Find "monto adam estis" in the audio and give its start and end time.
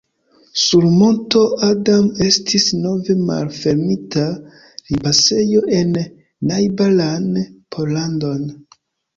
1.01-2.65